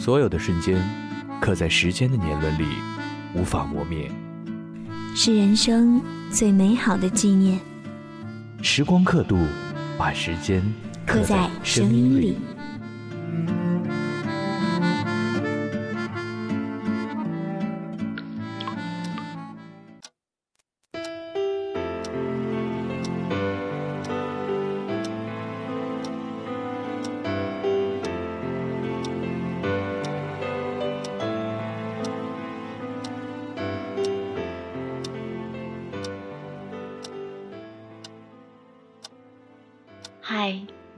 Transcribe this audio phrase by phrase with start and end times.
[0.00, 0.82] 所有的瞬间，
[1.42, 2.64] 刻在时间的年轮里，
[3.34, 4.10] 无法磨灭，
[5.14, 7.60] 是人生最美好的纪念。
[8.62, 9.36] 时光刻度，
[9.98, 10.62] 把时间
[11.04, 12.38] 刻在声音里。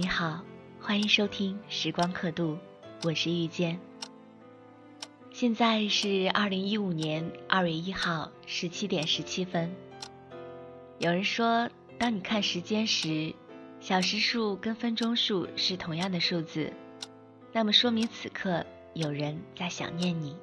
[0.00, 0.44] 你好，
[0.80, 2.52] 欢迎收听《时光刻度》，
[3.02, 3.80] 我是遇见。
[5.32, 9.74] 现在是二零一五年二月一号十七点十七分。
[10.98, 13.34] 有人说，当你看时间时，
[13.80, 16.72] 小时数跟分钟数是同样的数字，
[17.52, 20.36] 那么说明此刻有人在想念你。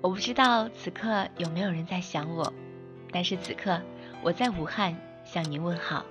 [0.00, 2.50] 我不知道此刻有没有人在想我，
[3.12, 3.82] 但是此刻
[4.22, 6.06] 我在武汉向您问好。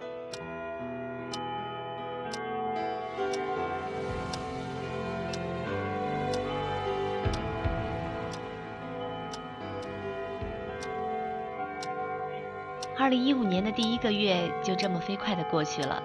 [12.99, 16.03] 二零一五年的第一个月就这么飞快的过去了。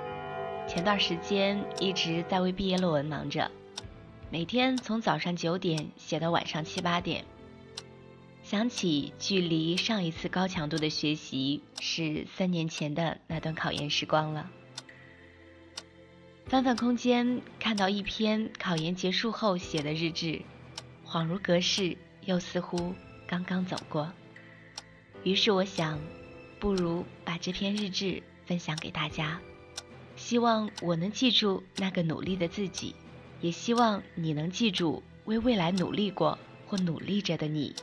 [0.69, 3.51] 前段时间一直在为毕业论文忙着，
[4.31, 7.25] 每天从早上九点写到晚上七八点。
[8.45, 14.49] 想起距离上一次高强度的学习是三年前的那段考研时光了。
[16.47, 20.43] 翻翻空间，看到一篇考研结束后写的日志，
[21.05, 22.95] 恍如隔世，又似乎
[23.27, 24.13] 刚刚走过。
[25.25, 25.99] 于是我想。
[26.65, 29.39] 不如把这篇日志分享给大家，
[30.17, 32.97] 希望我能记住那个努力的自己，
[33.43, 37.75] 也希望你能记住为未来努力过或努力着的你。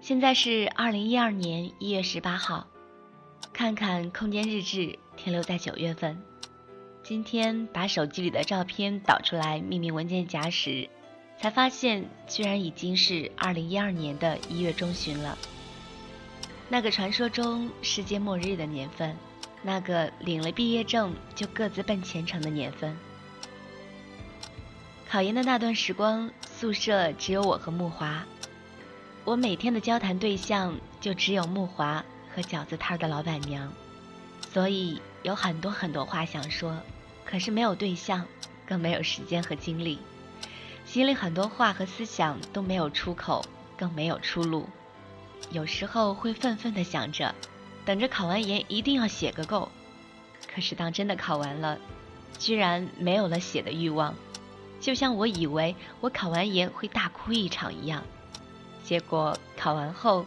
[0.00, 2.66] 现在是二零一二年一月十八号。
[3.54, 6.20] 看看空间日志停留在九月份，
[7.04, 10.88] 今天把手机里的照片导出来秘密文件夹时，
[11.38, 15.38] 才发现居然已经是二零一二年的一月中旬了。
[16.68, 19.16] 那个传说中世界末日的年份，
[19.62, 22.96] 那个领了毕业证就各自奔前程的年份。
[25.08, 28.26] 考研的那段时光，宿舍只有我和木华，
[29.24, 32.04] 我每天的交谈对象就只有木华。
[32.34, 33.72] 和饺子摊的老板娘，
[34.52, 36.76] 所以有很多很多话想说，
[37.24, 38.26] 可是没有对象，
[38.66, 40.00] 更没有时间和精力，
[40.84, 43.44] 心里很多话和思想都没有出口，
[43.76, 44.68] 更没有出路。
[45.50, 47.34] 有时候会愤愤地想着，
[47.84, 49.70] 等着考完研一定要写个够。
[50.52, 51.78] 可是当真的考完了，
[52.38, 54.14] 居然没有了写的欲望，
[54.80, 58.02] 就像我以为我考完研会大哭一场一样。
[58.82, 60.26] 结果考完后，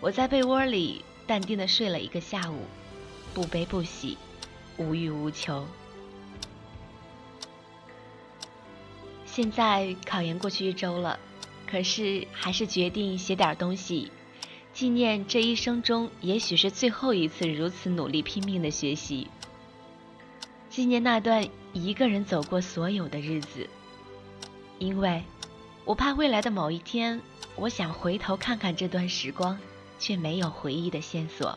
[0.00, 1.04] 我在被窝里。
[1.26, 2.64] 淡定的睡了一个下午，
[3.32, 4.18] 不悲不喜，
[4.76, 5.66] 无欲无求。
[9.24, 11.18] 现在考研过去一周了，
[11.66, 14.10] 可是还是决定写点东西，
[14.74, 19.28] 纪念这一生中也许是最后一次如此努力拼命的学习，
[20.68, 23.68] 纪念那段一个人走过所有的日子。
[24.78, 25.22] 因为，
[25.84, 27.20] 我怕未来的某一天，
[27.56, 29.58] 我想回头看看这段时光。
[30.02, 31.56] 却没有回忆的线索。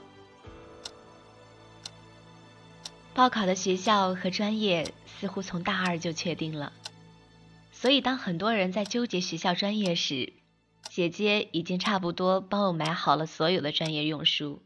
[3.15, 6.71] 报考的学校和专业似乎从大二就确定了。
[7.71, 10.33] 所以，当很多人在纠结学校专业时，
[10.89, 14.61] 姐姐已经差不多帮我买好了所有的专业用书。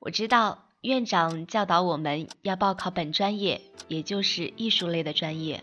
[0.00, 5.62] 我知道院长教导我们要报考本专业，也就是艺术类的专业，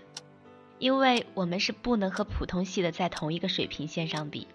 [0.79, 4.47] 因为我们是不能和普通系的在同一个水平线上比。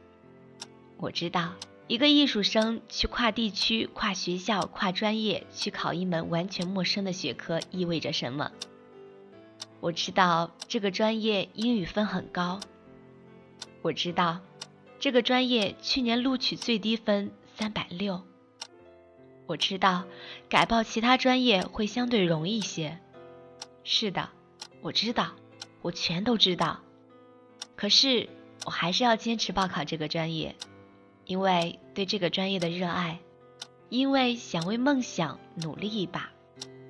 [0.97, 1.53] 我知道
[1.93, 8.51] 一个艺术生去跨地区、跨学校、跨专业去考一门完全陌生的学科意味着什么。
[9.79, 12.61] 我知道这个专业英语分很高。
[13.83, 14.41] 我知道
[15.01, 18.23] 这个专业去年录取最低分三百六。
[19.45, 20.05] 我知道
[20.49, 23.01] 改报其他专业会相对容易些。
[23.85, 24.31] 是的，
[24.81, 25.33] 我知道，
[25.83, 26.81] 我全都知道。
[27.77, 28.31] 可是
[28.65, 30.57] 我还是要坚持报考这个专业，
[31.27, 33.19] 因为对这个专业的热爱，
[33.89, 36.31] 因为想为梦想努力一把，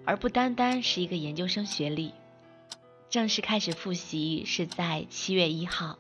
[0.05, 2.13] 而不单单是一个研究生学历。
[3.11, 5.99] 正式开始复习是在七月一号。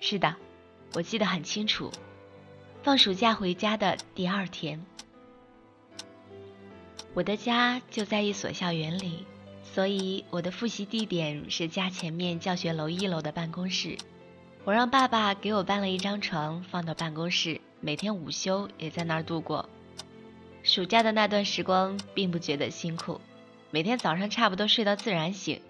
[0.00, 0.34] 是的，
[0.94, 1.90] 我记得很清楚。
[2.82, 4.84] 放暑假回家的第二天，
[7.14, 9.24] 我的家就在一所校园里，
[9.62, 13.96] 所以我的复习地点是家前面教学楼一楼的办公室。
[14.64, 19.68] 我让爸爸给我搬了一张床放到办公室，每天午休也在那儿度过。
[20.62, 23.20] 暑假的那段时光并不觉得辛苦，
[23.70, 25.60] 每天早上差不多睡到自然醒。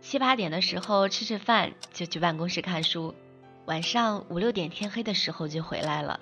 [0.00, 3.14] 七八点的时候吃吃饭，就去办公室看书。
[3.66, 6.20] 晚上五六点天黑的时候就回来了。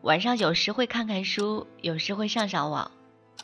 [0.00, 2.90] 晚上有时会看看书，有时会上上网。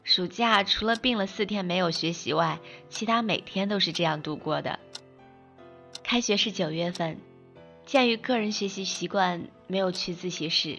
[0.03, 4.79] 暑假除了病了四天没有学习外，其他每天都是这样度过的。
[6.03, 7.19] 开学是九月份，
[7.91, 10.79] 鉴于个人学习习惯，没有去自习室。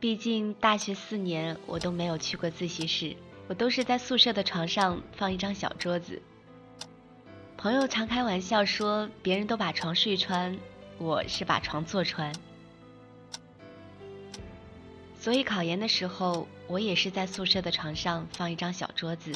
[0.00, 3.14] 毕竟大学四年我都没有去过自习室，
[3.46, 6.22] 我都是在宿舍的床上放一张小桌子。
[7.58, 10.56] 朋友常开玩笑说，别人都把床睡穿，
[10.96, 12.32] 我是把床坐穿。
[15.20, 19.30] 所以考研的时候，我也是在宿舍的床上放一张小桌子，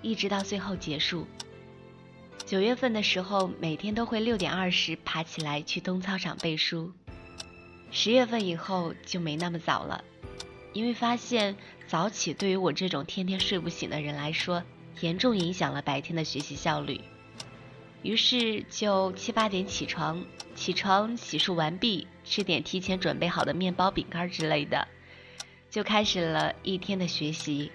[0.00, 1.26] 一直到最后结束。
[2.52, 6.92] 九月份的时候，每天都会六点二十爬起来去东操场背书。
[7.90, 10.04] 十月份以后就没那么早了，
[10.74, 11.56] 因为发现
[11.86, 14.62] 早起对于我这种天天睡不醒的人来说，
[15.00, 17.00] 严重影响了白天的学习效率。
[18.02, 20.22] 于是就七八点起床，
[20.54, 24.86] 起床洗漱完毕，吃点提前准备好的面包、饼干之类的，
[25.70, 27.72] 就开始了一天的学习。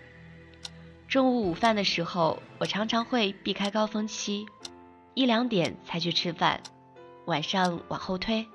[1.07, 4.45] 中午午饭的时候，我常常会避开高峰期，
[5.17, 6.61] 一两点才去吃饭。
[7.25, 8.47] 晚上往后推，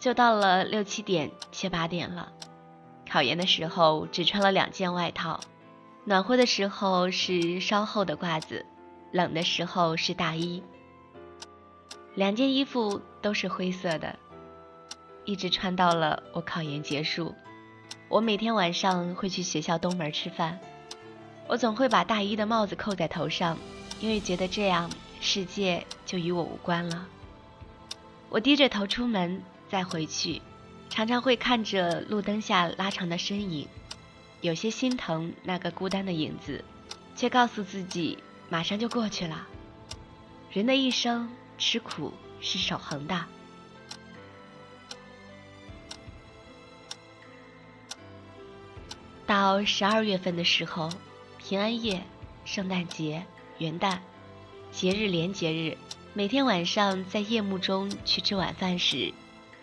[0.00, 2.32] 就到了六七点、七八点了。
[3.08, 5.38] 考研的时候只穿了两件外套，
[6.02, 8.66] 暖和的时候是稍厚的褂子，
[9.12, 10.64] 冷的时候是大衣。
[12.16, 14.18] 两件衣服都是灰色的，
[15.24, 17.32] 一直穿到了我考研结束。
[18.08, 20.58] 我每天晚上会去学校东门吃饭，
[21.46, 23.56] 我总会把大衣的帽子扣在头上，
[24.00, 24.90] 因为觉得这样
[25.24, 27.08] 世界就与我无关了。
[28.28, 30.42] 我低着头出门再回去，
[30.90, 33.66] 常常会看着路灯下拉长的身影，
[34.42, 36.62] 有些心疼那个孤单的影子，
[37.16, 38.18] 却告诉自己
[38.50, 39.48] 马上就过去了。
[40.52, 41.28] 人的一生。
[41.56, 43.24] 吃苦是守恒的。
[49.24, 50.90] 到十二月份的时候，
[51.38, 52.02] 平安夜、
[52.44, 53.24] 圣诞节、
[53.58, 54.00] 元旦，
[54.74, 55.78] 节日连节日，
[56.14, 59.14] 每天晚上在夜幕中去吃晚饭时，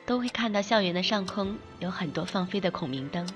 [0.06, 3.28] 都会看到校园的上空有很多放飞的孔明灯，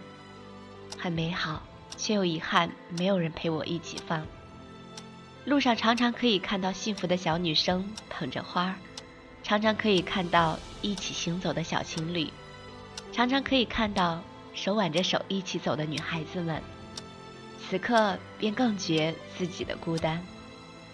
[0.98, 1.62] 很美好，
[1.98, 4.25] 却又遗憾没有人陪我一起放。
[5.44, 8.74] 路上常常可以看到幸福的小女生捧着花，
[9.44, 12.32] 常常可以看到一起行走的小情侣，
[13.12, 16.62] 常常可以看到手挽着手一起走的女孩子们。
[17.67, 20.25] 此刻便更觉自己的孤单。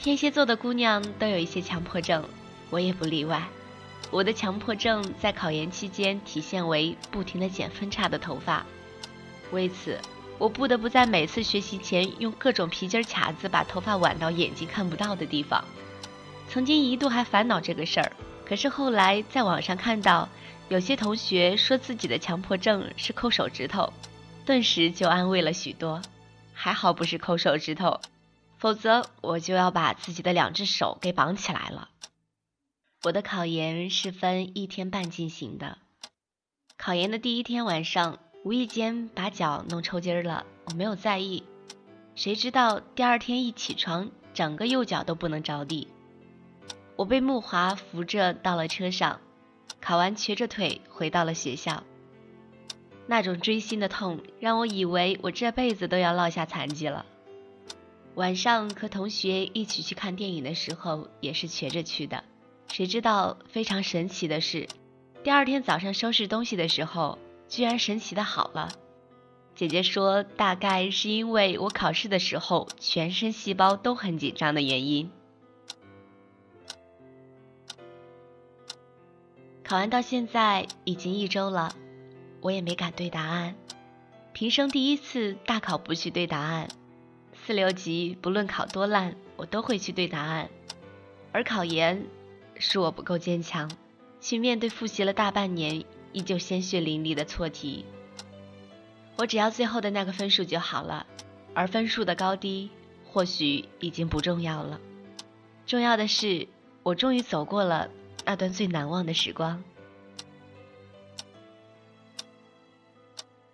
[0.03, 2.27] 天蝎座的姑娘都有一些强迫症，
[2.71, 3.47] 我也不例外。
[4.09, 8.65] 我的强迫症在考研期间体现为不停的剪分叉的头发，
[9.51, 9.99] 为此。
[10.39, 15.63] 我不得不在每次学习前用各种皮筋卡子把头发挽到眼睛看不到的地方。
[16.49, 18.11] 曾经一度还烦恼这个事儿，
[18.43, 20.27] 可是后来在网上看到
[20.69, 23.93] 有些同学说自己的强迫症是抠手指头，
[24.47, 26.01] 顿时就安慰了许多。
[26.53, 28.01] 还好不是抠手指头，
[28.61, 31.89] 否则我就要把自己的两只手给绑起来了。
[33.01, 35.79] 我的考研是分一天半进行的，
[36.77, 38.19] 考研的第一天晚上。
[38.43, 41.43] 无意间把脚弄抽筋了，我没有在意。
[42.15, 45.87] 谁知道第二天一起床，整个右脚都不能着地。
[46.95, 49.21] 我被木华扶着到了车上，
[49.79, 51.83] 考完瘸着腿回到了学校。
[53.05, 57.05] 那种锥心的痛，让我以为我这辈子都要落下残疾了。
[58.15, 62.23] 晚上和同学一起去看电影的时候，也是瘸着去的。
[62.67, 64.67] 谁知道非常神奇的是，
[65.23, 68.69] 第二天早上收拾东西的时候，居然神奇的好了。
[69.55, 75.09] 姐姐说，大概是因为我考试的时候全身细胞都很紧张的原因。
[79.63, 81.73] 考完到现在已经一周了，
[82.41, 83.55] 我也没敢对答案。
[84.33, 86.67] 平生第一次大考不去对答案。
[87.51, 90.49] 四六级不论考多烂，我都会去对答案。
[91.33, 92.05] 而考研，
[92.55, 93.69] 是我不够坚强，
[94.21, 97.85] 去面对复习了大半年依旧鲜血淋漓的错题。
[99.17, 101.05] 我只要最后的那个分数就好了，
[101.53, 102.69] 而分数的高低
[103.03, 104.79] 或许已经不重要了。
[105.65, 106.47] 重要的是，
[106.83, 107.89] 我终于走过了
[108.23, 109.61] 那段最难忘的时光。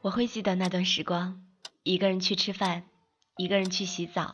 [0.01, 1.41] 我会记得那段时光，
[1.81, 2.83] 一个人去吃饭。
[3.37, 4.33] 一个人去洗澡，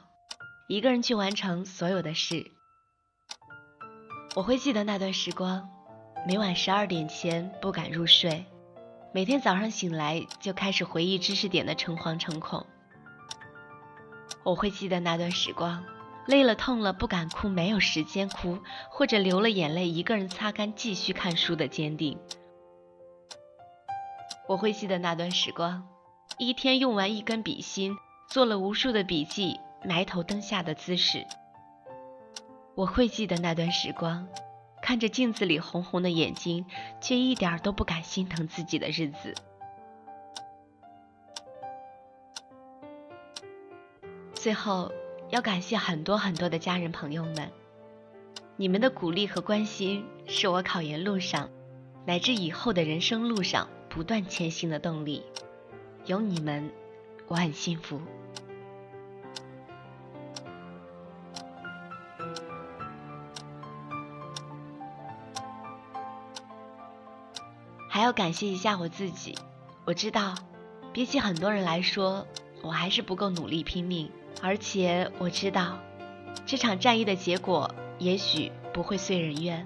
[0.70, 2.50] 一个人去完成所有的事。
[4.34, 5.70] 我会记得那段时光，
[6.26, 8.46] 每晚十二点前不敢入睡，
[9.14, 12.66] 每天早上醒来就开始回忆知识点的诚惶诚恐。
[14.46, 15.84] 我会记得那段时光，
[16.26, 18.58] 累了痛了不敢哭，没有时间哭，
[18.90, 22.18] 或者流了眼泪一个人擦干继续看书的坚定。
[24.48, 25.86] 我会记得那段时光，
[26.38, 27.98] 一天用完一根笔芯。
[28.28, 31.26] 做了无数的笔记，埋头灯下的姿势。
[32.76, 34.28] 我会记得那段时光，
[34.82, 36.66] 看着镜子里红红的眼睛，
[37.00, 39.36] 却一点都不敢心疼自己的日子。
[44.34, 44.92] 最后，
[45.30, 47.52] 要感谢很多很多的家人朋友们，
[48.58, 51.50] 你们的鼓励和关心，是我考研路上，
[52.06, 55.24] 乃至以后的人生路上不断前行的动力。
[56.06, 56.70] 有你们，
[57.28, 58.00] 我很幸福。
[67.90, 69.38] 还要感谢一下我自己，
[69.86, 70.36] 我知道，
[70.92, 72.26] 比起很多人来说，
[72.62, 74.12] 我还是不够努力拼命，
[74.42, 75.78] 而且我知道，
[76.46, 79.66] 这场战役的结果也许不会遂人愿，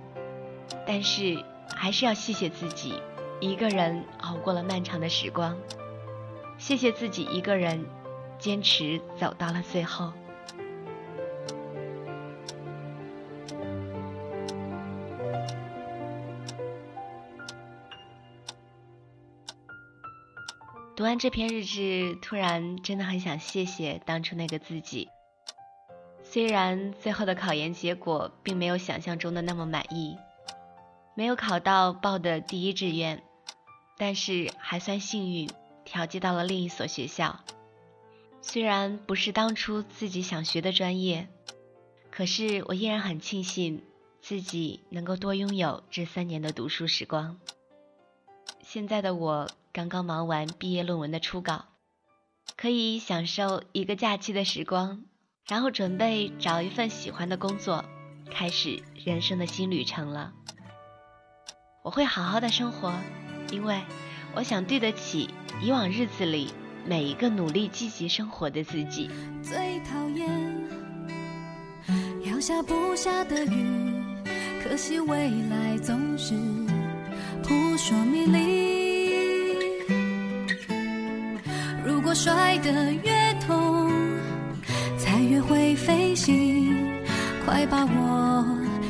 [0.86, 1.42] 但是
[1.74, 3.02] 还是要谢谢自己，
[3.40, 5.58] 一个人熬过了漫长的时光，
[6.58, 7.86] 谢谢自己一个人
[8.40, 10.12] 坚持走到了最后。
[20.96, 25.08] 读完这篇日志，突然真的很想谢谢当初那个自己。
[26.24, 30.18] 虽然最后的考研结果并没有想象中的那么满意，
[31.14, 33.22] 没有考到报的第一志愿，
[33.98, 35.48] 但是还算幸运，
[35.88, 37.39] 调剂到了另一所学校。
[38.41, 41.27] 虽然不是当初自己想学的专业，
[42.12, 43.82] 可是我依然很庆幸
[44.22, 47.39] 自己能够多拥有这三年的读书时光。
[48.62, 49.50] 现在的我。
[49.74, 51.65] 刚刚忙完毕业论文的初稿，
[52.56, 55.03] 可以享受一个假期的时光，
[55.46, 57.86] 然后准备找一份喜欢的工作，
[58.32, 60.34] 开始人生的新旅程了。
[61.84, 62.91] 我会好好的生活，
[63.51, 63.84] 因为
[64.34, 65.29] 我想对得起
[65.62, 66.54] 以往日子里
[66.86, 69.10] 每一个努力积极生活的自己。
[69.42, 70.30] 最讨厌
[72.26, 73.94] 要下不下的雨，
[74.64, 76.34] 可惜未来总是
[77.44, 78.78] 扑朔迷离。
[81.86, 83.92] 如果摔得越痛，
[84.98, 86.76] 才越会飞行。
[87.46, 88.46] 快把我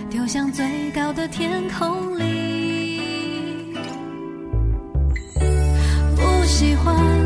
[0.10, 2.47] 丢向最高的天空里。
[6.88, 7.17] 不喜欢。